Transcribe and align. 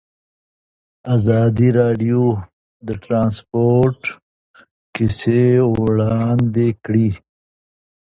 ازادي 1.15 1.69
راډیو 1.79 2.21
د 2.87 2.89
ترانسپورټ 3.03 4.01
کیسې 4.95 5.45
وړاندې 5.79 6.67
کړي. 6.85 7.09